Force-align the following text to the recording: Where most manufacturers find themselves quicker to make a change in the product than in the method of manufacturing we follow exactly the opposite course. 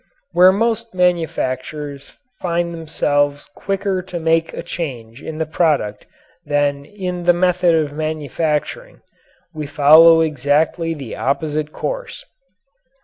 Where 0.31 0.51
most 0.51 0.95
manufacturers 0.95 2.13
find 2.39 2.73
themselves 2.73 3.47
quicker 3.55 4.01
to 4.01 4.19
make 4.19 4.51
a 4.51 4.63
change 4.63 5.21
in 5.21 5.37
the 5.37 5.45
product 5.45 6.07
than 6.43 6.85
in 6.85 7.25
the 7.25 7.33
method 7.37 7.75
of 7.75 7.93
manufacturing 7.93 9.01
we 9.53 9.67
follow 9.67 10.21
exactly 10.21 10.95
the 10.95 11.15
opposite 11.15 11.71
course. 11.71 12.25